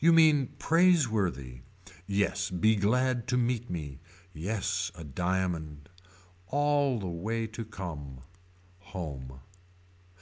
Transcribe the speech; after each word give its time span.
You 0.00 0.12
mean 0.12 0.48
praiseworthy. 0.58 1.62
Yes 2.06 2.50
be 2.50 2.76
glad 2.76 3.26
to 3.28 3.38
meet 3.38 3.70
me. 3.70 4.00
Yes 4.34 4.92
a 4.94 5.02
diamond. 5.02 5.88
All 6.48 6.98
the 7.00 7.08
way 7.08 7.46
to 7.46 7.64
come. 7.64 8.20
Home. 8.80 9.40